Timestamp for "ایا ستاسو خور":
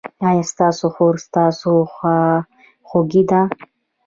0.27-1.15